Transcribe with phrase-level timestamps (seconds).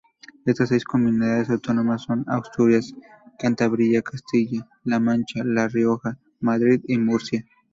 [0.47, 2.95] Estas seis comunidades autónomas son: Asturias,
[3.37, 7.45] Cantabria, Castilla-La Mancha, La Rioja, Madrid y Murcia.